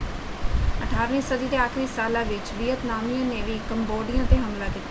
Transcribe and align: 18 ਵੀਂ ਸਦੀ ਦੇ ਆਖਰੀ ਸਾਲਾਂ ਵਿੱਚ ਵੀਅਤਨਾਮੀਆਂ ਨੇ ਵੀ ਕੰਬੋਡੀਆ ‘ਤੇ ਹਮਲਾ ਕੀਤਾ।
18 0.79 1.07
ਵੀਂ 1.11 1.21
ਸਦੀ 1.23 1.47
ਦੇ 1.47 1.57
ਆਖਰੀ 1.57 1.85
ਸਾਲਾਂ 1.87 2.23
ਵਿੱਚ 2.25 2.53
ਵੀਅਤਨਾਮੀਆਂ 2.53 3.25
ਨੇ 3.25 3.41
ਵੀ 3.43 3.59
ਕੰਬੋਡੀਆ 3.65 4.23
‘ਤੇ 4.25 4.37
ਹਮਲਾ 4.37 4.65
ਕੀਤਾ। 4.65 4.79